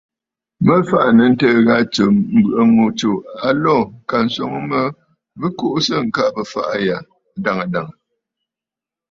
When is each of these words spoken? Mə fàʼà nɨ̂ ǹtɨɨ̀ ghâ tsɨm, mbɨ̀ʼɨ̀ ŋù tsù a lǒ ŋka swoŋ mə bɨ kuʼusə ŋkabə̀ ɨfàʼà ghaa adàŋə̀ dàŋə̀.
Mə 0.65 0.73
fàʼà 0.89 1.09
nɨ̂ 1.17 1.25
ǹtɨɨ̀ 1.31 1.57
ghâ 1.67 1.77
tsɨm, 1.93 2.15
mbɨ̀ʼɨ̀ 2.37 2.65
ŋù 2.75 2.85
tsù 2.97 3.11
a 3.47 3.49
lǒ 3.63 3.75
ŋka 3.99 4.17
swoŋ 4.33 4.55
mə 4.69 4.79
bɨ 5.39 5.47
kuʼusə 5.57 5.95
ŋkabə̀ 6.07 6.41
ɨfàʼà 6.45 6.73
ghaa 6.83 6.97
adàŋə̀ 7.37 7.67
dàŋə̀. 7.73 7.95